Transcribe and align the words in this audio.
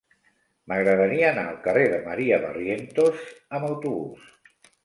M'agradaria 0.71 1.27
anar 1.33 1.43
al 1.51 1.59
carrer 1.69 1.85
de 1.93 2.01
Maria 2.09 2.41
Barrientos 2.47 3.23
amb 3.59 3.71
autobús. 3.73 4.29